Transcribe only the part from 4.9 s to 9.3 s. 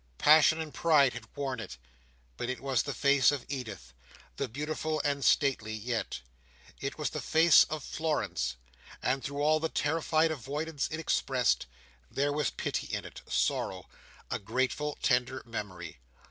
and stately yet. It was the face of Florence, and